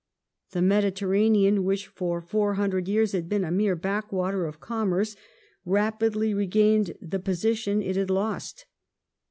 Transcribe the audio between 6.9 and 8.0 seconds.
the position it